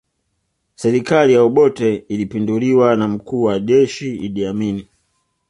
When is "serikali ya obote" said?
0.75-1.95